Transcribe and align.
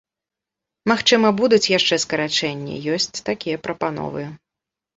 Магчыма, 0.91 1.27
будуць 1.41 1.71
яшчэ 1.77 1.95
скарачэнні, 2.05 2.81
ёсць 2.97 3.23
такія 3.31 3.63
прапановы. 3.69 4.29